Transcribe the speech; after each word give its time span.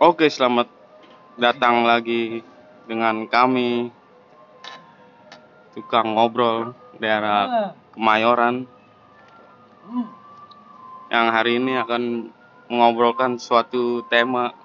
Oke, 0.00 0.32
selamat 0.32 0.64
datang 1.36 1.84
lagi 1.84 2.40
dengan 2.88 3.28
kami 3.28 3.92
tukang 5.76 6.16
ngobrol 6.16 6.72
daerah 6.96 7.76
Kemayoran 7.92 8.64
yang 11.12 11.26
hari 11.28 11.60
ini 11.60 11.76
akan 11.84 12.32
mengobrolkan 12.72 13.36
suatu 13.36 14.00
tema 14.08 14.56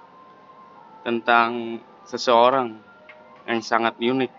tentang 1.04 1.84
seseorang 2.08 2.80
yang 3.44 3.60
sangat 3.60 3.92
unik. 4.00 4.32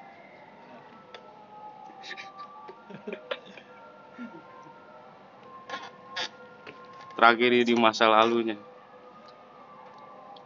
Tragedi 7.13 7.69
di 7.69 7.77
masa 7.77 8.09
lalunya. 8.09 8.57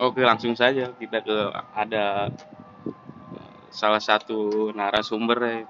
Oke, 0.01 0.25
langsung 0.25 0.57
saja 0.57 0.89
kita 0.97 1.21
ke 1.21 1.37
ada 1.77 2.33
eh, 3.37 3.57
salah 3.69 4.01
satu 4.01 4.73
narasumber 4.73 5.37
ya. 5.45 5.61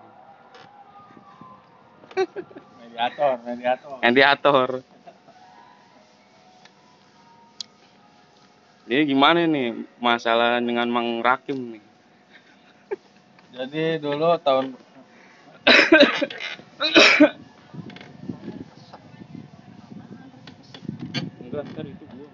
mediator 2.79 3.31
mediator 3.43 3.91
mediator. 3.99 4.67
Ini 8.87 9.03
gimana 9.03 9.43
nih 9.43 9.83
masalah 9.99 10.63
dengan 10.63 10.87
Mang 10.87 11.19
Rakim 11.19 11.75
nih? 11.75 11.83
jadi 13.51 13.99
dulu 13.99 14.39
tahun 14.39 14.79
Enggak, 21.43 21.67
ntar 21.75 21.83
itu 21.83 22.05
gua. 22.15 22.31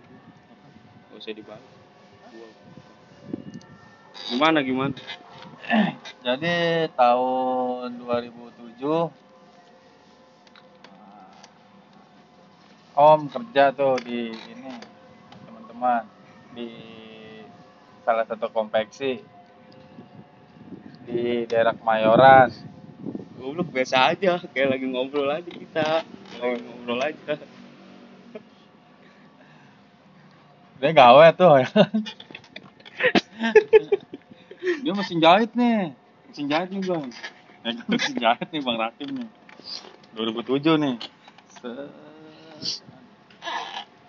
Gak 1.10 1.18
usah 1.18 1.34
dibalik. 1.34 1.87
Gimana 4.28 4.60
gimana? 4.64 4.96
jadi 6.26 6.88
tahun 6.96 8.00
2007 8.04 8.84
Om 12.98 13.22
kerja 13.30 13.70
tuh 13.78 14.02
di 14.02 14.34
ini 14.34 14.74
teman-teman 15.46 16.04
di 16.58 16.70
salah 18.02 18.26
satu 18.26 18.50
konveksi 18.50 19.22
di 21.06 21.46
daerah 21.46 21.78
Kemayoran 21.78 22.50
Goblok 23.38 23.70
biasa 23.70 24.18
aja, 24.18 24.42
kayak 24.50 24.76
lagi 24.76 24.86
ngobrol 24.90 25.30
aja 25.30 25.46
kita. 25.46 26.02
Lagi 26.42 26.58
ngobrol 26.68 27.00
aja. 27.06 27.38
Dia 30.78 30.92
gawe 30.94 31.26
tuh. 31.34 31.54
Ya 31.62 31.68
dia 34.84 34.94
mesin 34.94 35.20
jahit 35.22 35.52
nih. 35.54 35.94
Mesin 36.30 36.46
jahit 36.50 36.70
nih 36.74 36.82
bang. 36.82 37.06
Ya, 37.64 37.72
kan, 37.74 37.86
mesin 37.90 38.16
jahit 38.18 38.48
nih 38.52 38.62
bang 38.62 38.78
Rakim 38.78 39.10
nih. 39.16 39.30
2007 40.18 40.82
nih. 40.82 40.96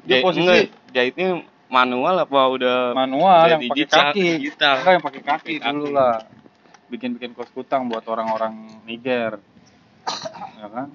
Dia 0.08 0.16
posisi 0.24 0.40
enggak, 0.44 0.72
jahitnya 0.92 1.28
manual 1.68 2.24
apa 2.24 2.40
udah 2.48 2.76
manual 2.96 3.44
yang 3.44 3.60
pakai 3.68 3.86
kaki. 3.88 4.28
Digital. 4.40 4.74
enggak 4.80 4.92
yang 4.96 5.04
pakai 5.04 5.22
kaki 5.22 5.54
Pakai 5.60 5.72
dulu 5.72 5.86
kaki. 5.92 5.96
lah. 5.96 6.14
Bikin 6.88 7.10
bikin 7.20 7.30
kos 7.36 7.52
kutang 7.52 7.92
buat 7.92 8.04
orang-orang 8.08 8.80
Niger. 8.88 9.36
Ya 10.56 10.66
kan 10.72 10.88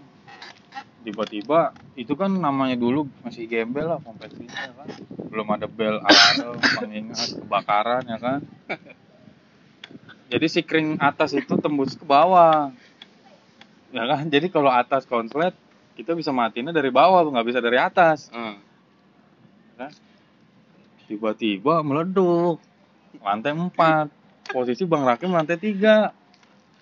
tiba-tiba 1.04 1.76
itu 2.00 2.16
kan 2.16 2.32
namanya 2.32 2.80
dulu 2.80 3.06
masih 3.22 3.46
gembel 3.46 3.92
lah 3.92 4.00
kompetisi 4.00 4.48
ya 4.48 4.72
kan. 4.72 4.88
Belum 5.28 5.48
ada 5.52 5.68
bel 5.68 6.00
alarm 6.00 6.58
pengingat 6.80 7.38
kebakaran 7.44 8.04
ya 8.08 8.18
kan. 8.18 8.40
Jadi 10.32 10.46
si 10.50 10.66
kring 10.66 10.98
atas 10.98 11.36
itu 11.36 11.54
tembus 11.60 11.94
ke 12.00 12.08
bawah. 12.08 12.72
Ya 13.94 14.04
kan 14.10 14.26
jadi 14.32 14.48
kalau 14.50 14.72
atas 14.72 15.06
konslet 15.06 15.54
kita 15.94 16.18
bisa 16.18 16.34
matinya 16.34 16.74
dari 16.74 16.90
bawah 16.90 17.22
nggak 17.28 17.48
bisa 17.48 17.60
dari 17.62 17.78
atas. 17.78 18.32
Ah. 18.34 18.58
tiba-tiba 21.04 21.84
meleduk 21.84 22.64
lantai 23.20 23.52
4 23.52 24.50
posisi 24.50 24.88
Bang 24.88 25.04
Rakim 25.04 25.36
lantai 25.36 25.60
3 25.60 26.10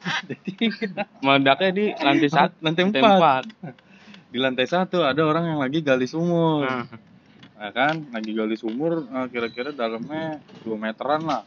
lantai 0.02 0.38
3 0.38 1.26
Meledaknya 1.26 1.70
di 1.74 1.86
lantai 1.98 2.30
satu, 2.30 2.54
lantai 2.62 2.84
lantai 2.86 3.02
4 3.02 3.06
empat. 3.06 3.44
Di 4.32 4.40
lantai 4.40 4.64
satu 4.64 5.04
ada 5.04 5.22
orang 5.28 5.52
yang 5.52 5.60
lagi 5.60 5.84
gali 5.84 6.08
sumur 6.08 6.64
Nah, 6.64 6.88
ya 7.62 7.70
kan 7.76 7.96
lagi 8.10 8.32
gali 8.34 8.56
sumur 8.58 9.06
eh, 9.06 9.28
kira-kira 9.30 9.70
dalamnya 9.70 10.40
2 10.66 10.72
meteran 10.80 11.22
lah 11.22 11.44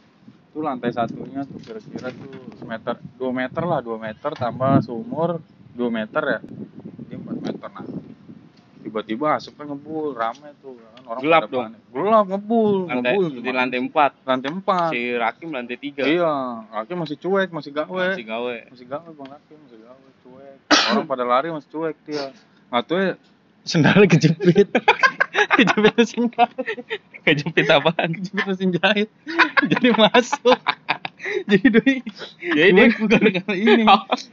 itu 0.53 0.63
lantai 0.63 0.93
satunya 0.95 1.43
tuh 1.43 1.59
kira-kira 1.59 2.13
tuh 2.15 2.55
semeter 2.55 2.95
2 3.19 3.25
meter 3.35 3.63
lah 3.67 3.83
2 3.83 3.99
meter 3.99 4.31
tambah 4.31 4.79
sumur 4.79 5.43
2 5.75 5.81
meter 5.91 6.23
ya 6.23 6.39
jadi 7.03 7.15
4 7.19 7.45
meter 7.51 7.67
nah 7.67 7.83
tiba-tiba 8.79 9.35
asapnya 9.35 9.75
ngebul 9.75 10.15
rame 10.15 10.55
tuh 10.63 10.79
ya 10.79 10.87
kan 10.95 11.03
orang 11.09 11.21
Gelap 11.25 11.41
dong. 11.51 11.63
panik. 11.67 11.81
gelap 11.91 12.25
ngebul 12.31 12.73
lantai, 12.87 12.95
ngebul 12.95 13.25
di 13.27 13.39
gimana? 13.41 13.57
lantai 13.59 13.79
empat. 13.81 14.11
lantai 14.23 14.49
4 14.55 14.93
Si 14.93 15.01
Rakim 15.19 15.49
lantai 15.51 15.77
tiga. 15.81 16.03
Iya, 16.05 16.33
Rakim 16.69 16.97
masih 17.01 17.17
cuek, 17.19 17.49
masih 17.49 17.71
gawe. 17.73 18.05
Masih 18.13 18.25
gawe. 18.25 18.55
Masih 18.71 18.87
gawe 18.87 19.09
Bang 19.13 19.29
Rakim, 19.33 19.57
masih 19.67 19.79
gawe, 19.83 20.07
cuek. 20.23 20.57
Orang 20.95 21.05
pada 21.09 21.25
lari 21.25 21.49
masih 21.49 21.69
cuek 21.73 21.97
dia. 22.05 22.29
Ya, 22.75 23.15
sendalnya 23.63 24.05
kejepit. 24.05 24.67
kejepit 25.57 25.93
mesin 25.95 26.27
jahit. 26.29 26.67
Kejepit 27.23 27.67
apaan? 27.67 28.09
Kejepit 28.11 28.45
mesin 28.45 28.69
jahit. 28.75 29.09
Jadi 29.63 29.89
masuk. 29.91 30.59
Jadi 31.49 31.67
doi, 31.73 31.93
Jadi 32.37 32.69
doi 32.69 32.85
dia- 32.85 32.97
bukan 32.99 33.21
karena 33.33 33.53
ini. 33.57 33.83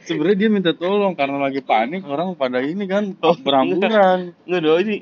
Sebenarnya 0.04 0.36
dia 0.36 0.48
minta 0.52 0.70
tolong 0.76 1.16
karena 1.16 1.40
lagi 1.40 1.64
panik 1.64 2.04
orang 2.04 2.36
pada 2.36 2.60
ini 2.60 2.84
kan 2.84 3.16
Oh, 3.24 3.32
berhamburan. 3.32 4.36
Nggak 4.44 4.60
doi 4.60 4.82
sih. 4.84 5.00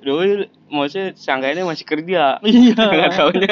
Doi 0.00 0.28
maksudnya 0.66 1.12
sangkanya 1.14 1.62
masih 1.62 1.86
kerja. 1.86 2.40
Iya. 2.42 2.74
Nggak 2.90 3.10
taunya 3.14 3.48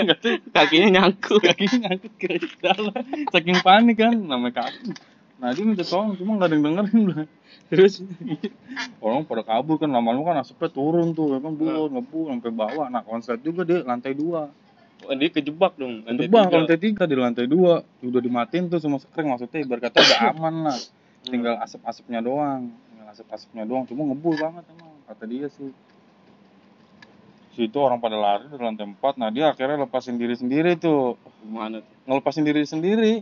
kakinya 0.50 0.88
nyangkut. 0.98 1.44
kakinya 1.44 1.76
ngangkut 1.86 2.10
ke 2.18 2.34
dalam 2.58 2.90
saking 3.30 3.58
panik 3.62 4.00
kan 4.00 4.16
namanya 4.16 4.66
kaki 4.66 4.96
nah 5.38 5.54
dia 5.54 5.62
minta 5.62 5.86
tolong 5.86 6.18
cuma 6.18 6.34
nggak 6.34 6.50
ada 6.50 6.54
yang 6.58 6.64
dengerin 6.66 7.02
lah 7.14 7.24
terus 7.70 8.02
orang 8.98 9.22
pada 9.22 9.46
kabur 9.46 9.78
kan 9.78 9.86
lama-lama 9.86 10.34
kan 10.34 10.36
asapnya 10.42 10.68
turun 10.74 11.14
tuh 11.14 11.38
kan 11.38 11.54
bul 11.54 11.86
ngebul 11.94 12.26
sampai 12.34 12.50
bawah 12.50 12.86
nah 12.90 13.06
konslet 13.06 13.38
juga 13.42 13.62
dia 13.62 13.86
lantai 13.86 14.18
dua. 14.18 14.50
Wah, 15.06 15.14
dia 15.14 15.30
kejebak 15.30 15.78
dong. 15.78 16.02
Lantai 16.02 16.26
Kejebak 16.26 16.42
tiga. 16.50 16.56
lantai 16.58 16.78
tiga 16.82 17.02
di 17.06 17.14
lantai 17.14 17.46
dua. 17.46 17.86
Udah 18.02 18.18
dimatiin 18.18 18.66
tuh 18.66 18.82
semua 18.82 18.98
sekring 18.98 19.30
maksudnya 19.30 19.62
ibarat 19.62 19.94
kata 19.94 20.02
udah 20.02 20.20
aman 20.34 20.54
lah. 20.66 20.78
Tinggal 21.22 21.54
asap-asapnya 21.62 22.18
doang 22.18 22.74
tinggal 22.74 23.06
asap-asapnya 23.14 23.62
doang. 23.62 23.86
Cuma 23.86 24.10
ngebul 24.10 24.34
banget 24.34 24.66
emang 24.74 24.90
kata 25.06 25.24
dia 25.30 25.46
sih. 25.54 25.70
Situ 27.54 27.78
orang 27.78 28.02
pada 28.02 28.18
lari 28.18 28.50
dari 28.50 28.58
lantai 28.58 28.90
empat. 28.90 29.14
Nah 29.22 29.30
dia 29.30 29.54
akhirnya 29.54 29.86
lepasin 29.86 30.18
diri 30.18 30.34
sendiri 30.34 30.74
tuh. 30.74 31.14
Gimana 31.46 31.78
tuh? 31.78 31.94
ngelepasin 32.08 32.44
diri 32.48 32.64
sendiri 32.64 33.12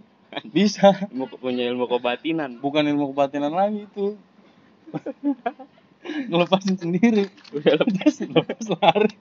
bisa. 0.57 0.93
Ilmu, 1.13 1.27
punya 1.39 1.65
ilmu 1.69 1.87
kebatinan. 1.89 2.59
bukan 2.61 2.85
ilmu 2.87 3.13
kebatinan 3.15 3.53
lagi 3.53 3.87
itu. 3.87 4.17
Ngelepasin 6.31 6.77
sendiri. 6.79 7.27
Udah 7.51 7.75
lepas. 7.83 8.15
lepas 8.23 8.67
lari. 8.79 9.17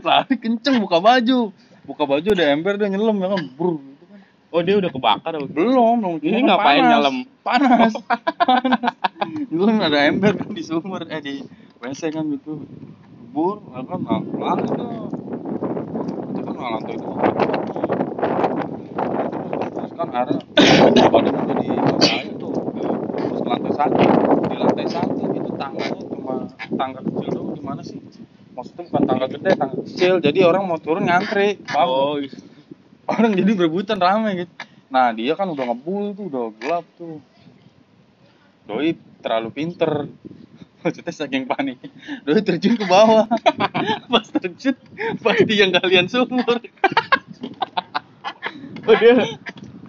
Lari 0.00 0.34
kenceng 0.40 0.80
buka 0.80 0.98
baju. 1.00 1.52
Buka 1.84 2.04
baju 2.06 2.28
ada 2.32 2.44
ember 2.52 2.76
dia 2.76 2.88
nyelam 2.92 3.16
ya 3.20 3.28
kan? 3.32 3.42
Brr 3.56 3.76
gitu 3.80 4.04
kan. 4.08 4.20
Oh, 4.50 4.60
dia 4.64 4.74
udah 4.76 4.90
kebakar. 4.92 5.32
apa? 5.36 5.46
belum 5.48 5.96
belum. 6.00 6.14
Ini 6.20 6.38
cuma 6.44 6.48
ngapain 6.56 6.82
panas. 6.84 6.90
nyelam? 6.92 7.16
panas. 7.44 7.92
Panas. 8.48 8.92
Belum 9.48 9.76
ada 9.78 9.98
ember 10.08 10.32
kan 10.36 10.50
di 10.52 10.62
sumur 10.64 11.04
eh 11.08 11.20
di 11.20 11.34
wc 11.80 12.02
kan 12.12 12.24
gitu. 12.34 12.64
Bur 13.32 13.62
ya 13.72 13.80
kan? 13.84 14.00
Nah, 14.04 14.20
lari 14.24 14.66
tuh. 14.68 15.08
Itu 16.32 16.40
kan 16.44 16.54
lantai 16.56 16.96
kan 16.96 17.59
ada 20.10 20.34
badan 21.06 21.34
udah 21.46 21.56
di 21.62 21.68
lantai 21.70 22.34
tuh 22.34 22.52
terus 23.14 23.40
ke 23.40 23.48
lantai 23.48 23.72
satu 23.78 24.02
di 24.50 24.56
lantai 24.58 24.86
satu 24.90 25.22
itu 25.30 25.50
tangganya 25.54 26.02
cuma 26.10 26.34
tangga 26.74 27.00
kecil 27.06 27.30
doang 27.30 27.54
gimana 27.54 27.82
sih? 27.86 27.98
Maksudnya 28.50 28.82
bukan 28.90 29.02
tangga 29.06 29.26
gede 29.30 29.50
tangga 29.54 29.76
kecil. 29.86 30.14
Jadi 30.18 30.38
orang 30.42 30.66
mau 30.66 30.78
turun 30.82 31.06
ngantri 31.06 31.62
paham? 31.62 31.86
Oh, 31.86 32.14
iya. 32.18 32.34
orang 33.06 33.34
jadi 33.38 33.50
berebutan 33.54 33.98
rame 34.02 34.46
gitu. 34.46 34.52
Nah 34.90 35.14
dia 35.14 35.38
kan 35.38 35.46
udah 35.46 35.64
ngebul 35.70 36.14
tuh 36.18 36.24
udah 36.26 36.44
gelap 36.58 36.84
tuh. 36.98 37.22
Doi 38.66 38.98
terlalu 39.22 39.48
pinter. 39.54 40.10
Maksudnya 40.82 41.12
saking 41.12 41.44
panik 41.44 41.78
doi 42.26 42.42
terjun 42.42 42.74
ke 42.74 42.86
bawah. 42.88 43.30
Pas 44.10 44.26
terjun 44.26 44.74
pasti 45.22 45.54
yang 45.54 45.70
kalian 45.70 46.10
sumur. 46.10 46.58
Oh 48.88 48.96
dia 48.96 49.12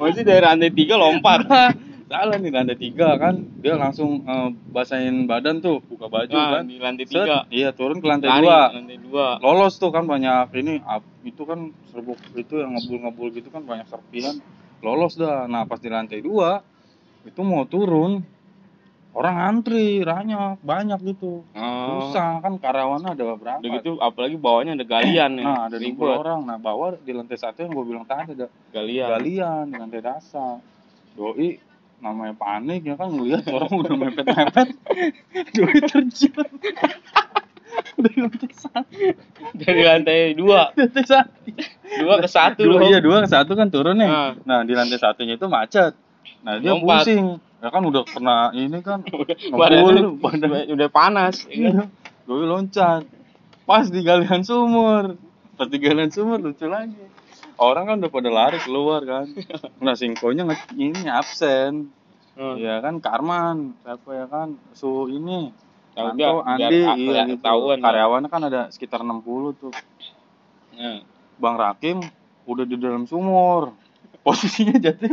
masih 0.01 0.24
dari 0.24 0.42
lantai 0.42 0.69
tiga 0.69 0.95
lompat. 0.95 1.39
salah 2.12 2.36
nih 2.36 2.51
lantai 2.51 2.75
tiga 2.75 3.15
kan 3.15 3.39
dia 3.56 3.80
langsung 3.80 4.19
eh, 4.21 4.50
basahin 4.68 5.24
badan 5.24 5.63
tuh 5.63 5.80
buka 5.80 6.12
baju 6.12 6.27
Nah, 6.30 6.59
kan 6.59 6.63
di 6.68 6.75
lantai 6.75 7.07
Set, 7.07 7.24
tiga. 7.24 7.48
iya 7.48 7.71
turun 7.71 7.98
ke 7.98 8.06
lantai 8.06 8.27
Lari, 8.27 8.44
dua 8.44 8.59
lantai 8.69 8.98
dua. 9.00 9.27
lolos 9.39 9.80
tuh 9.80 9.95
kan 9.95 10.03
banyak 10.03 10.51
ini 10.53 10.83
itu 11.24 11.44
kan 11.45 11.71
serbuk 11.88 12.19
itu 12.36 12.59
yang 12.59 12.75
ngebul-ngebul 12.75 13.31
gitu 13.31 13.48
kan 13.48 13.63
banyak 13.63 13.88
serpihan 13.88 14.44
lolos 14.81 15.15
dah 15.15 15.48
nah 15.48 15.63
pas 15.63 15.80
di 15.80 15.88
lantai 15.88 16.19
dua 16.19 16.59
itu 17.24 17.39
mau 17.39 17.63
turun 17.63 18.19
orang 19.12 19.36
antri 19.38 20.02
banyak 20.02 20.60
banyak 20.62 21.00
gitu 21.06 21.44
Oh. 21.52 22.08
susah 22.08 22.40
kan 22.40 22.56
karyawannya 22.56 23.12
ada 23.12 23.24
berapa 23.34 23.60
Udah 23.60 23.72
gitu 23.75 23.92
apalagi 23.98 24.36
bawahnya 24.36 24.74
ada 24.74 24.86
galian 24.86 25.31
ya. 25.36 25.44
nah 25.44 25.60
ada 25.66 25.75
20 25.75 25.84
ribet. 25.84 26.16
orang 26.16 26.40
nah 26.44 26.58
bawah 26.58 26.96
di 26.96 27.12
lantai 27.12 27.36
satu 27.36 27.62
yang 27.62 27.72
gue 27.72 27.86
bilang 27.86 28.06
tadi 28.06 28.31
ada 28.34 28.48
Galian. 28.72 29.08
galian 29.10 29.63
di 29.68 29.75
lantai 29.78 30.02
dasar 30.02 30.63
doi 31.12 31.60
namanya 31.98 32.34
panik 32.34 32.81
ya 32.84 32.96
kan 32.96 33.10
ngeliat 33.10 33.44
orang 33.46 33.72
udah 33.75 33.94
mepet-mepet 33.96 34.68
doi 35.56 35.80
terjun 35.84 36.48
dari 37.94 38.18
lantai 38.18 38.52
satu 38.52 38.96
Dari 39.54 39.81
lantai 39.81 40.19
dua. 40.34 40.72
lantai 40.74 41.04
satu 41.04 41.40
Dua 41.92 42.16
ke 42.18 42.28
satu 42.28 42.62
dua, 42.63 42.78
loh. 42.78 42.88
iya 42.88 43.00
dua 43.00 43.22
ke 43.22 43.30
satu 43.30 43.52
kan 43.54 43.68
turun 43.68 43.96
nih 43.98 44.08
Ah. 44.08 44.31
nah 44.42 44.63
di 44.63 44.72
lantai 44.72 44.98
satunya 44.98 45.36
itu 45.36 45.46
macet 45.46 45.94
nah 46.42 46.58
dia 46.58 46.72
Lompat. 46.72 47.06
pusing 47.06 47.38
ya 47.62 47.69
kan 47.69 47.81
udah 47.81 48.04
kena 48.04 48.50
ini 48.52 48.81
kan 48.81 49.06
ngebul 49.06 50.18
udah, 50.25 50.62
udah 50.68 50.90
panas. 50.90 51.46
ya 51.46 51.69
kan? 51.72 51.88
Doi 52.25 52.46
loncat 52.46 53.06
pas 53.63 53.86
di 53.86 54.02
galian 54.02 54.42
sumur 54.42 55.16
pas 55.54 55.69
di 55.69 55.78
galian 55.78 56.10
sumur 56.10 56.42
lucu 56.42 56.66
lagi 56.66 56.98
orang 57.56 57.86
kan 57.86 57.96
udah 58.02 58.12
pada 58.12 58.30
lari 58.30 58.58
keluar 58.60 59.02
kan 59.02 59.30
nah 59.78 59.94
singkonya 59.94 60.44
ini 60.74 61.06
absen 61.08 61.94
Hmm. 62.31 62.56
Iya 62.56 62.80
kan 62.80 63.04
Karman, 63.04 63.75
siapa 63.84 64.08
ya 64.16 64.24
kan 64.24 64.56
su 64.72 65.12
ini 65.12 65.52
Tahu 65.92 66.16
Anto, 66.16 66.48
Andi, 66.48 66.80
biar- 66.80 66.96
iya 66.96 67.22
gitu. 67.28 67.44
Karyawannya 67.75 68.30
kan 68.31 68.42
ada 68.48 68.72
sekitar 68.72 69.04
60 69.04 69.52
tuh. 69.52 69.75
Nah, 70.72 71.04
Bang 71.36 71.60
Rakim 71.60 72.00
udah 72.48 72.63
di 72.63 72.80
dalam 72.80 73.04
sumur. 73.04 73.75
Posisinya 74.24 74.80
jatuh. 74.80 75.12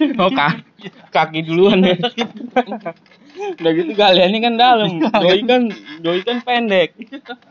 Oh 0.20 0.30
ka- 0.32 0.64
kaki 1.12 1.44
duluan 1.44 1.84
ya. 1.84 1.96
Udah 3.60 3.72
gitu 3.72 3.92
galiannya 3.94 4.38
kan 4.42 4.54
dalam. 4.56 4.90
Doi 5.00 5.40
kan 5.44 5.62
doi 6.00 6.20
kan 6.24 6.40
pendek. 6.44 6.96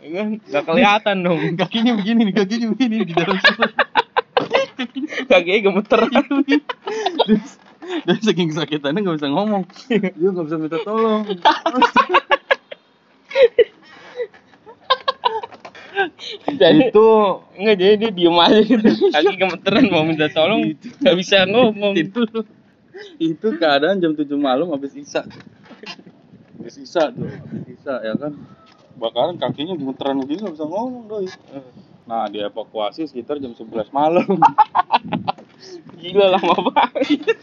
Ya 0.02 0.10
kan 0.22 0.28
Gak 0.44 0.64
kelihatan 0.66 1.16
dong. 1.26 1.40
Kakinya 1.62 1.98
begini 1.98 2.30
nih, 2.30 2.34
kakinya 2.36 2.68
begini 2.74 2.96
di 3.06 3.14
dalam. 3.14 3.38
Kakinya 5.30 5.60
gemeteran. 5.70 6.24
Dan 8.06 8.18
saking 8.22 8.54
sakitannya 8.54 9.02
nggak 9.02 9.18
bisa 9.18 9.30
ngomong. 9.34 9.64
Dia 9.90 10.30
nggak 10.30 10.46
bisa 10.46 10.58
minta 10.62 10.78
tolong. 10.86 11.26
Jadi 16.62 16.92
itu 16.92 17.08
enggak 17.60 17.76
jadi 17.78 17.94
dia 18.00 18.12
diem 18.12 18.38
aja 18.40 18.60
gitu. 18.62 18.90
Kaki 19.12 19.36
gemeteran 19.36 19.86
mau 19.92 20.04
minta 20.04 20.28
tolong 20.32 20.74
gak 21.02 21.16
bisa 21.18 21.46
ngomong. 21.48 21.96
itu 21.96 22.24
itu 23.16 23.48
keadaan 23.56 24.04
jam 24.04 24.12
7 24.12 24.28
malam 24.36 24.76
habis 24.76 24.92
isa 25.00 25.24
habis 26.60 26.76
isa 26.84 27.08
tuh 27.16 27.32
habis 27.32 27.80
isa 27.80 27.96
ya 28.04 28.12
kan 28.20 28.36
bakaran 29.00 29.40
kakinya 29.40 29.80
gemeteran 29.80 30.20
begini 30.20 30.44
nggak 30.44 30.56
bisa 30.60 30.68
ngomong 30.68 31.08
doi 31.08 31.32
nah 32.04 32.28
dievakuasi 32.28 33.08
sekitar 33.08 33.40
jam 33.40 33.56
11 33.56 33.88
malam 33.96 34.28
Gila 36.00 36.40
lama 36.40 36.56
banget. 36.72 37.36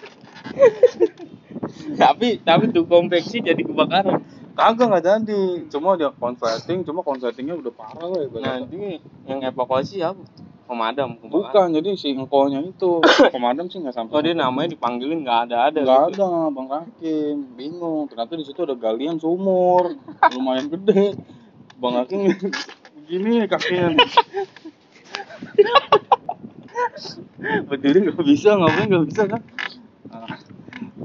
tapi 2.01 2.41
tapi 2.41 2.65
tuh 2.73 2.89
konveksi 2.89 3.45
jadi 3.45 3.61
kebakaran. 3.61 4.25
Kagak 4.57 4.87
nggak 4.89 5.05
jadi 5.05 5.41
cuma 5.69 5.95
dia 5.95 6.09
konsleting 6.11 6.81
cuma 6.83 7.01
konsletingnya 7.01 7.55
udah 7.55 7.73
parah 7.73 8.09
lah 8.09 8.21
ya 8.25 8.29
Nanti 8.41 8.99
yang 9.25 9.45
evakuasi 9.45 10.01
apa? 10.01 10.19
Pemadam. 10.67 11.15
kebakaran. 11.15 11.31
bukan 11.31 11.67
jadi 11.79 11.91
si 11.95 12.11
engkonya 12.11 12.59
itu 12.59 12.99
pemadam 13.31 13.69
sih 13.69 13.79
nggak 13.79 13.95
sampai 13.95 14.11
Oh 14.11 14.21
dia 14.21 14.35
namanya 14.35 14.75
dipanggilin 14.75 15.23
nggak 15.23 15.41
ada 15.47 15.71
ada. 15.71 15.79
nggak 15.79 16.01
gitu. 16.11 16.25
ada 16.27 16.51
bang 16.51 16.67
Rakim 16.67 17.37
bingung 17.55 18.09
ternyata 18.09 18.35
di 18.35 18.43
situ 18.43 18.61
ada 18.61 18.75
galian 18.75 19.15
sumur 19.17 19.95
lumayan 20.33 20.67
gede 20.67 21.15
bang 21.77 21.93
Rakim 21.95 22.21
begini 22.97 23.45
kakinya 23.53 23.95
berdiri 27.69 27.99
nggak 28.03 28.19
bisa 28.23 28.57
ngapain 28.57 28.89
nggak 28.89 29.07
bisa 29.07 29.23
kan 29.29 29.43
Ah, 30.07 30.39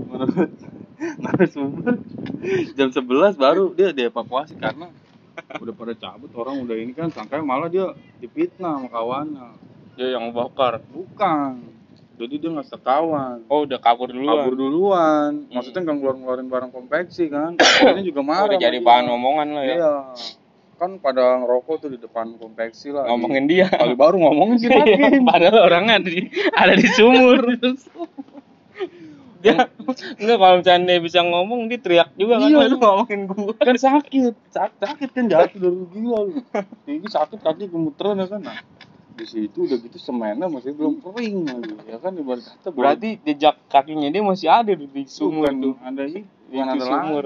menurut 0.07 0.49
narasumber 1.21 1.97
jam 2.77 2.89
11 2.89 3.01
baru 3.35 3.71
dia 3.71 3.89
dievakuasi 3.91 4.55
karena 4.55 4.89
udah 5.61 5.73
pada 5.73 5.93
cabut 5.93 6.31
orang 6.33 6.59
udah 6.59 6.75
ini 6.75 6.91
kan 6.91 7.07
sangkanya 7.07 7.41
malah 7.41 7.67
dia 7.67 7.91
dipitnah 8.17 8.77
sama 8.77 8.87
kawannya 8.87 9.47
Dia 9.91 10.15
yang 10.15 10.31
bakar. 10.31 10.79
bukan 10.87 11.67
jadi 12.15 12.33
dia 12.37 12.49
nggak 12.49 12.67
sekawan 12.67 13.41
Oh 13.47 13.65
udah 13.65 13.77
kabur 13.77 14.07
duluan. 14.07 14.29
kabur 14.37 14.53
duluan 14.53 15.31
maksudnya 15.47 15.81
nggak 15.81 15.95
ngeluarin 15.95 16.19
ngeluarin 16.19 16.47
barang 16.47 16.71
konveksi 16.71 17.23
kan 17.27 17.57
ini 17.91 18.01
juga 18.03 18.21
marah 18.21 18.45
udah 18.47 18.59
jadi 18.59 18.77
sama 18.77 18.87
bahan 18.87 19.03
dia. 19.03 19.13
omongan 19.13 19.47
lah 19.49 19.63
ya. 19.63 19.73
iya 19.73 19.93
kan 20.75 20.97
pada 20.97 21.37
ngerokok 21.37 21.75
tuh 21.77 21.89
di 21.89 21.99
depan 21.99 22.33
konveksi 22.35 22.89
lah 22.89 23.05
Ngomongin 23.05 23.45
dia. 23.45 23.69
kali 23.69 23.93
baru 23.93 24.17
ngomongin 24.19 24.57
si 24.61 24.65
Iya, 24.65 25.21
Padahal 25.21 25.57
orangnya 25.63 26.01
di 26.01 26.25
ada 26.51 26.73
di 26.73 26.87
sumur. 26.89 27.37
Dia 29.41 29.67
enggak 30.15 30.37
kalau 30.37 30.55
misalnya 30.57 30.85
dia 30.87 30.99
bisa 30.99 31.19
ngomong 31.19 31.65
dia 31.65 31.77
teriak 31.77 32.09
juga 32.13 32.37
kan 32.37 32.47
Iya. 32.47 32.57
"Wah, 32.57 32.65
lu 32.65 32.77
ngomongin 32.77 33.21
gua. 33.25 33.53
kan 33.57 33.75
sakit 33.75 34.33
sakit, 34.47 34.77
sakit 34.79 35.09
kan 35.11 35.25
jatuh 35.25 35.57
dari 35.59 35.81
gila 35.89 36.19
lu 36.23 36.33
ini 36.85 37.07
sakit 37.07 37.39
kaki 37.39 37.65
gemeteran 37.65 38.15
ya 38.15 38.27
kan 38.27 38.41
nah 38.41 38.57
di 39.11 39.25
situ 39.25 39.65
udah 39.65 39.77
gitu 39.77 39.97
semennya 39.97 40.47
masih 40.47 40.71
belum 40.71 40.97
kering 40.99 41.37
lagi 41.43 41.73
ya 41.85 41.97
kan 41.97 42.15
ibarat 42.15 42.41
kata 42.41 42.69
Berarti 42.71 43.19
jejak 43.21 43.59
kakinya 43.67 44.07
dia 44.07 44.21
masih 44.21 44.47
ada 44.47 44.71
di, 44.71 44.85
di 44.85 45.03
sumur 45.03 45.45
Bukan 45.45 45.55
tuh. 45.59 45.75
ada 45.79 46.03
sih 46.07 46.23
bukan 46.47 46.67
ada 46.69 46.81
sumur. 46.81 47.23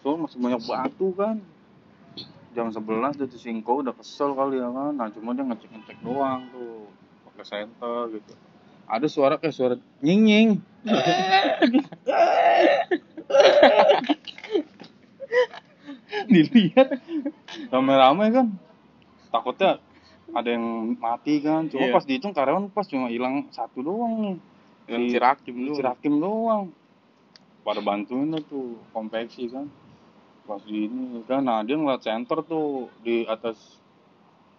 soalnya 0.00 0.18
masih 0.22 0.38
banyak 0.38 0.60
batu 0.62 1.08
kan 1.12 1.36
jam 2.50 2.66
11 2.66 2.80
dia 3.14 3.28
singko 3.30 3.84
udah 3.84 3.92
kesel 3.92 4.32
kali 4.32 4.56
ya 4.56 4.66
kan 4.66 4.92
nah 4.92 5.06
cuma 5.08 5.36
dia 5.36 5.44
ngecek 5.44 5.70
ngecek 5.70 5.98
doang 6.00 6.40
tuh 6.48 6.88
pakai 7.28 7.44
senter 7.44 8.00
gitu 8.10 8.32
ada 8.86 9.06
suara 9.06 9.34
kayak 9.36 9.54
suara 9.54 9.74
nying 10.00 10.22
nying 10.22 10.50
dilihat. 16.26 16.88
Rame-rame 17.70 18.24
kan. 18.32 18.46
Takutnya 19.30 19.78
ada 20.32 20.48
yang 20.48 20.96
mati 20.96 21.42
kan. 21.42 21.68
Cuma 21.70 21.90
Iya. 21.90 21.94
pas 21.94 22.04
dihitung 22.06 22.34
karyawan 22.34 22.70
pas 22.70 22.86
cuma 22.86 23.10
hilang 23.10 23.46
satu 23.52 23.82
doang 23.82 24.14
nih. 24.22 24.36
Yang 24.86 25.02
Si- 25.02 25.12
cirakim 25.18 25.56
lu. 25.66 25.72
si 25.74 25.82
Rakim 25.82 26.14
doang. 26.18 26.70
Pada 27.66 27.82
bantuin 27.82 28.30
lah 28.30 28.42
tuh 28.46 28.78
konveksi 28.94 29.50
kan. 29.50 29.66
Pas 30.46 30.62
di 30.62 30.86
ini 30.86 31.26
kan. 31.26 31.42
Nah 31.42 31.66
dia 31.66 31.74
ngeliat 31.74 32.02
center 32.02 32.38
tuh 32.46 32.86
di 33.02 33.26
atas 33.26 33.75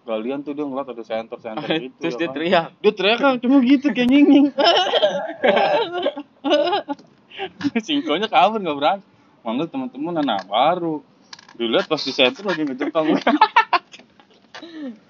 galian 0.07 0.39
tuh 0.39 0.55
dia 0.55 0.63
ngeliat 0.63 0.87
ada 0.87 1.03
center 1.03 1.35
center 1.37 1.67
gitu 1.83 1.99
Terus 1.99 2.15
ya 2.15 2.19
dia 2.19 2.27
kan. 2.31 2.35
teriak. 2.39 2.65
dia 2.79 2.91
teriak 2.95 3.17
kan 3.19 3.33
cuma 3.43 3.57
gitu 3.59 3.87
kayak 3.91 4.07
nying 4.07 4.27
nying 4.31 4.47
singkonya 7.85 8.31
kabur 8.31 8.63
nggak 8.63 8.77
berani 8.79 9.03
manggil 9.43 9.67
teman-teman 9.67 10.23
nah 10.23 10.39
baru 10.41 11.03
dilihat 11.55 11.85
pas 11.85 11.99
di 11.99 12.15
center 12.15 12.47
lagi 12.47 12.63
ngejar 12.63 12.89
kamu 12.89 13.19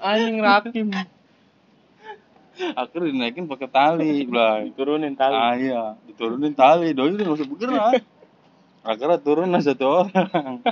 Anjing 0.01 0.37
rakim. 0.41 0.87
akhirnya 2.73 3.13
dinaikin 3.13 3.45
pakai 3.45 3.69
tali 3.69 4.25
Blay. 4.25 4.73
Turunin 4.75 5.13
tali. 5.13 5.35
Ah 5.37 5.53
iya, 5.55 5.83
diturunin 6.09 6.51
tali, 6.51 6.91
doi 6.91 7.13
udah 7.13 7.23
nggak 7.23 7.37
usah 7.37 7.47
bergerak. 7.47 7.93
Akhirnya 8.83 9.19
turun 9.21 9.53
lah 9.53 9.61
satu 9.61 9.85
orang. 10.09 10.65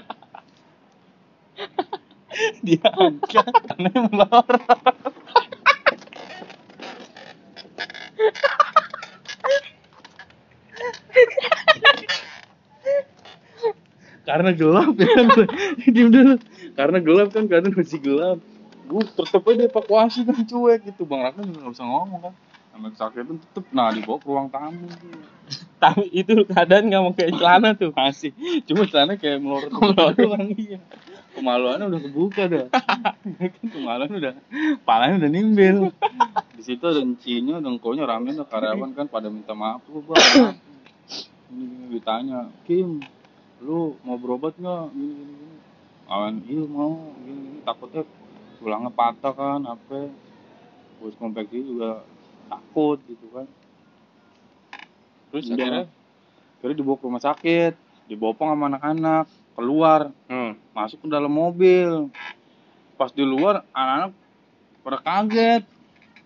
Dia. 2.65 2.89
Angkat 2.97 3.53
karena 3.69 3.89
melorot. 4.09 4.61
karena 14.25 14.51
gelap 14.57 14.97
ya 14.97 15.07
kan? 15.13 15.25
Diem 15.85 16.09
dulu. 16.09 16.33
Karena 16.73 16.97
gelap 16.97 17.29
kan 17.29 17.45
keadaan 17.45 17.77
masih 17.77 18.01
gelap. 18.01 18.41
Gue 18.89 19.01
tetep 19.05 19.41
aja 19.45 19.63
evakuasi 19.69 20.25
kan 20.25 20.41
cuek 20.41 20.89
gitu. 20.89 21.05
Bang 21.05 21.21
Raka 21.21 21.45
juga 21.45 21.61
nggak 21.61 21.73
bisa 21.77 21.85
ngomong 21.85 22.19
kan. 22.25 22.33
Sama 22.73 22.87
kesakitan 22.91 23.37
tetep. 23.37 23.63
Nah 23.69 23.93
dibawa 23.93 24.17
ke 24.17 24.25
ruang 24.25 24.49
tamu. 24.49 24.89
Tapi 25.77 26.09
itu 26.09 26.33
keadaan 26.49 26.89
nggak 26.89 27.03
pakai 27.13 27.29
celana 27.37 27.69
tuh. 27.77 27.93
masih. 27.93 28.33
Cuma 28.65 28.89
sana 28.89 29.13
kayak 29.21 29.37
melorot 29.37 29.69
melorot 29.69 30.17
doang 30.17 30.49
iya 30.57 30.81
kemaluannya 31.35 31.85
udah 31.91 32.01
kebuka 32.01 32.43
dah. 32.47 32.65
Kemaluan 33.75 34.11
udah 34.15 34.33
palanya 34.87 35.27
udah 35.27 35.31
nimbil 35.31 35.75
di 36.55 36.63
situ 36.63 36.83
ada 36.87 37.03
encinya 37.03 37.59
ada 37.59 37.67
engkonya 37.67 38.07
rame 38.07 38.31
ada 38.31 38.47
karyawan 38.47 38.95
kan 38.95 39.05
pada 39.11 39.27
minta 39.27 39.51
maaf. 39.51 39.83
Tuh 39.83 39.99
bang 40.01 40.55
ini, 41.51 41.91
ditanya 41.93 42.49
Kim 42.63 43.03
lu 43.59 43.99
mau 44.03 44.17
berobat 44.19 44.55
nggak? 44.55 44.95
Gini 44.95 45.13
gini 45.13 45.33
gini. 45.35 45.57
Awan 46.07 46.35
iya 46.47 46.63
mau. 46.63 47.13
Gini 47.23 47.39
gini. 47.39 47.59
Takutnya 47.63 48.03
tulangnya 48.59 48.91
patah 48.91 49.33
kan 49.35 49.61
apa. 49.67 50.09
Bos 50.99 51.15
konveksi 51.19 51.59
juga 51.59 52.01
takut 52.47 52.99
gitu 53.05 53.27
kan. 53.35 53.45
Terus 55.31 55.51
Udah. 55.51 55.55
akhirnya? 55.59 55.85
Akhirnya 56.59 56.77
dibawa 56.79 56.97
ke 56.97 57.05
rumah 57.05 57.23
sakit 57.23 57.84
dibopong 58.05 58.49
sama 58.49 58.65
anak-anak 58.69 59.25
keluar 59.53 60.11
Hmm. 60.25 60.53
masuk 60.71 61.01
ke 61.01 61.07
dalam 61.07 61.29
mobil 61.29 62.09
pas 62.95 63.09
di 63.09 63.23
luar 63.23 63.63
anak-anak 63.71 64.11
pada 64.81 64.97
kaget 64.99 65.63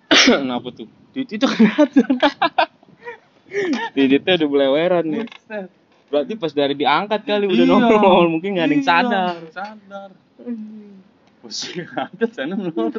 Kenapa 0.42 0.68
tuh? 0.70 0.90
Titit 1.10 1.38
tuh 1.38 1.48
kelihatan. 1.48 2.18
Titiknya 3.94 4.38
udah 4.38 4.48
beleweran 4.48 5.06
nih. 5.06 5.26
Berarti 6.10 6.34
pas 6.34 6.50
dari 6.50 6.74
diangkat 6.74 7.22
kali 7.24 7.46
udah 7.46 7.58
Iya. 7.60 7.70
nongol, 7.72 8.26
mungkin 8.28 8.58
nggak 8.58 8.66
ada 8.66 8.74
yang 8.74 8.82
Iya, 8.82 8.90
sadar. 8.90 9.36
sadar 9.50 10.10
Pusing 11.40 11.86
ada 11.88 12.26
sana 12.28 12.54
menurut 12.54 12.94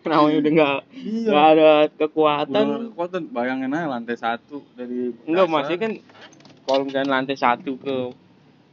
Namanya 0.00 0.36
udah 0.38 0.50
nggak 0.52 0.76
Iya. 0.96 1.30
ada 1.30 1.50
Udah 1.50 1.78
kekuatan. 1.98 2.66
kekuatan 2.90 3.22
bayangin 3.28 3.70
aja 3.70 3.86
lantai 3.88 4.16
satu 4.16 4.62
dari 4.74 5.10
Enggak 5.24 5.46
masih 5.46 5.76
kan 5.76 5.92
kalau 6.70 6.82
misalnya 6.86 7.10
lantai 7.10 7.34
satu 7.34 7.74
ke 7.74 8.14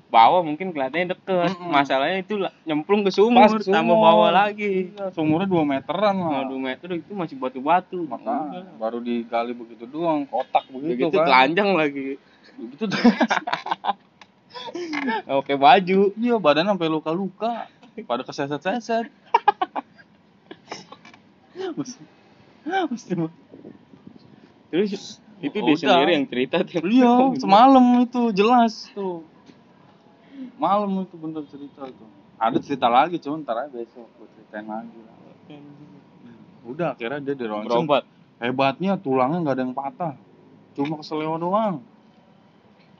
bawah 0.07 0.39
mungkin 0.39 0.71
kelihatannya 0.71 1.11
deket. 1.17 1.51
Mm-mm. 1.51 1.67
Masalahnya 1.67 2.23
itu 2.23 2.39
nyemplung 2.63 3.03
ke 3.03 3.11
sumur, 3.11 3.43
Pas 3.43 3.59
ke 3.59 3.67
tambah 3.67 3.97
sumur. 3.97 4.07
bawah 4.07 4.31
lagi. 4.31 4.93
Iya, 4.93 5.11
sumurnya 5.11 5.47
2 5.51 5.67
meteran 5.67 6.15
lah. 6.15 6.31
Nah, 6.31 6.43
2 6.47 6.55
meter 6.61 6.89
itu 6.95 7.11
masih 7.11 7.35
batu-batu. 7.35 7.99
Maka 8.07 8.47
Udah. 8.47 8.63
baru 8.79 8.99
digali 9.03 9.51
begitu 9.51 9.83
doang, 9.83 10.23
kotak 10.29 10.63
begitu 10.71 11.11
Begitu 11.11 11.17
kan. 11.19 11.25
telanjang 11.27 11.69
lagi. 11.75 12.15
Begitu 12.55 12.83
Oke 15.39 15.53
baju. 15.59 15.99
Iya, 16.15 16.35
badan 16.39 16.71
sampai 16.71 16.87
luka-luka. 16.87 17.67
Pada 18.07 18.21
keseset-seset. 18.23 19.09
Mesti 21.57 21.97
mesti 22.89 23.13
Terus 24.69 25.17
itu 25.37 25.57
dia 25.61 25.75
sendiri 25.77 26.11
yang 26.17 26.25
cerita 26.25 26.57
tuh. 26.65 26.81
Iya, 26.81 27.13
semalam 27.37 27.85
itu 28.01 28.21
jelas 28.33 28.89
tuh. 28.91 29.21
Malam 30.57 31.05
itu 31.05 31.15
bener 31.17 31.45
cerita 31.45 31.85
tuh. 31.85 32.09
Ada 32.37 32.57
cerita 32.61 32.87
lagi, 32.89 33.17
cuman 33.17 33.41
ntar 33.41 33.65
aja 33.65 33.73
besok 33.73 34.05
gue 34.17 34.27
ceritain 34.37 34.65
lagi. 34.65 34.97
lah. 35.01 35.15
Udah, 36.67 36.93
akhirnya 36.93 37.21
dia 37.21 37.35
di 37.37 37.45
ronsen. 37.45 37.85
Hebatnya 38.37 38.93
tulangnya 39.01 39.41
nggak 39.41 39.55
ada 39.57 39.63
yang 39.65 39.73
patah. 39.73 40.13
Cuma 40.77 41.01
keseleo 41.01 41.41
doang. 41.41 41.81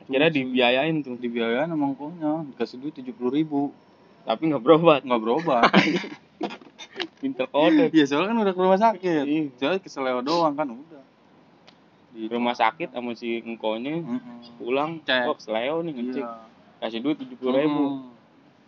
Kira 0.10 0.32
dibiayain 0.34 1.03
tuh, 1.06 1.20
Dibiayain 1.20 1.70
sama 1.70 1.94
ngkonya, 1.94 2.48
dikasih 2.53 2.77
duit 2.82 2.94
tujuh 2.98 3.13
puluh 3.13 3.34
ribu. 3.34 3.62
tapi 4.25 4.50
nggak 4.50 4.63
berobat. 4.65 5.01
Nggak 5.06 5.22
berobat. 5.22 5.63
Pinter 7.22 7.46
kode. 7.50 7.89
Iya, 7.94 8.06
soalnya 8.06 8.29
kan 8.34 8.38
udah 8.44 8.53
ke 8.53 8.62
rumah 8.62 8.79
sakit. 8.79 9.24
Iya. 9.25 9.44
Soalnya 9.58 9.82
keseleo 9.82 10.20
doang 10.25 10.53
kan 10.53 10.67
udah. 10.70 10.97
Di 12.14 12.26
rumah 12.28 12.56
sakit 12.56 12.92
sama 12.92 13.14
si 13.14 13.40
engkonya 13.42 14.00
Mm-mm. 14.00 14.58
pulang, 14.58 15.00
Cek. 15.06 15.26
oh 15.30 15.38
seleo 15.38 15.84
nih 15.84 15.94
ngecek. 15.94 16.24
Iya. 16.24 16.46
Kasih 16.78 17.00
duit 17.02 17.18
tujuh 17.18 17.38
puluh 17.38 17.54
ribu. 17.58 17.84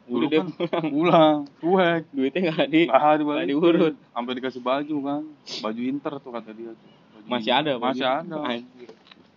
Udah 0.10 0.25
dia 0.25 0.41
kan 0.41 0.50
pulang. 0.50 0.81
pulang, 0.89 1.38
cuek. 1.62 2.03
Duitnya 2.10 2.50
nggak 2.50 2.67
di. 2.67 2.81
Nggak 2.89 3.46
diurut. 3.46 3.96
Sampai 4.10 4.34
dikasih 4.38 4.62
baju 4.62 4.96
kan. 5.05 5.22
Baju 5.62 5.81
inter 5.81 6.13
tuh 6.17 6.31
kata 6.34 6.50
dia 6.53 6.72
tuh. 6.74 6.89
Baju 7.13 7.27
Masih 7.29 7.51
Inter. 7.53 7.62
ada. 7.62 7.72
Masih 7.77 8.05
baju. 8.05 8.17
ada. 8.25 8.38
Anjir. 8.50 8.89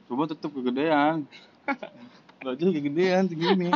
Coba 0.09 0.23
tetep 0.29 0.51
kegedean. 0.51 1.17
Baju 2.43 2.65
kegedean 2.73 3.23
segini. 3.29 3.69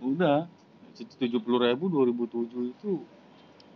Udah. 0.00 0.46
tujuh 0.92 1.40
puluh 1.42 1.58
ribu 1.66 1.90
2007 1.90 2.72
itu 2.78 2.92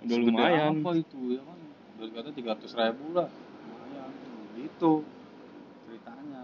Udah 0.05 0.17
lumayan. 0.21 0.79
apa 0.79 0.91
itu 0.95 1.19
ya 1.35 1.43
kan 1.43 1.59
dari 1.99 2.11
kata 2.15 2.29
tiga 2.37 2.55
ratus 2.55 2.71
ribu 2.77 3.05
lah 3.19 3.27
gitu 4.67 5.07
ceritanya. 5.87 6.43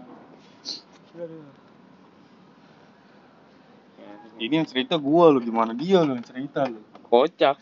Ini 4.39 4.63
yang 4.63 4.67
cerita 4.67 4.95
gua 4.95 5.29
lo 5.29 5.39
gimana 5.43 5.75
dia 5.75 6.01
lo 6.07 6.15
yang 6.15 6.25
cerita 6.25 6.65
lo 6.65 6.79
Kocak. 7.03 7.59